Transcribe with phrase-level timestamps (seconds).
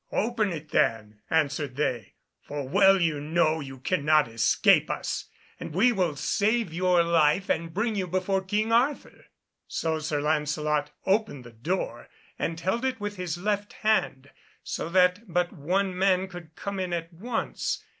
[0.13, 5.25] "Open it then," answered they, "for well you know you cannot escape us,
[5.59, 9.25] and we will save your life and bring you before King Arthur."
[9.67, 12.09] So Sir Lancelot opened the door
[12.39, 14.31] and held it with his left hand,
[14.63, 17.85] so that but one man could come in at once.